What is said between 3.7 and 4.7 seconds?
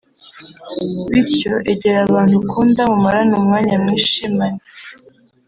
mwishimane